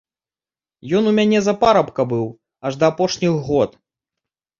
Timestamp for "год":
3.51-3.77